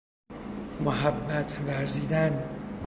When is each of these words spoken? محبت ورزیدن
محبت 0.83 1.57
ورزیدن 1.67 2.43